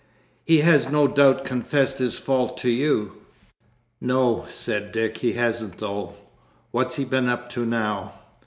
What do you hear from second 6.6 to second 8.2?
What's he been up to now?"